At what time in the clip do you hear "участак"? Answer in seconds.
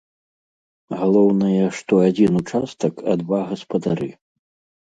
2.41-2.93